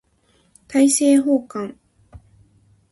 [0.67, 1.75] 大政奉還